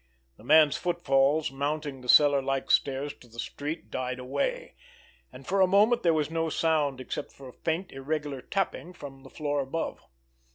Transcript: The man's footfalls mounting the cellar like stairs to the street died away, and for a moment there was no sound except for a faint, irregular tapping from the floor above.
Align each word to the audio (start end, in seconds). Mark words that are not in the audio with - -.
The 0.37 0.43
man's 0.43 0.77
footfalls 0.77 1.51
mounting 1.51 2.01
the 2.01 2.09
cellar 2.09 2.41
like 2.41 2.71
stairs 2.71 3.13
to 3.19 3.27
the 3.27 3.37
street 3.37 3.91
died 3.91 4.17
away, 4.17 4.73
and 5.31 5.45
for 5.45 5.61
a 5.61 5.67
moment 5.67 6.01
there 6.01 6.11
was 6.11 6.31
no 6.31 6.49
sound 6.49 6.99
except 6.99 7.31
for 7.31 7.47
a 7.47 7.53
faint, 7.53 7.91
irregular 7.91 8.41
tapping 8.41 8.93
from 8.93 9.21
the 9.21 9.29
floor 9.29 9.59
above. 9.59 10.03